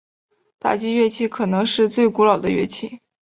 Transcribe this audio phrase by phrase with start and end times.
[0.57, 3.01] 打击乐器可能是最古老的乐器。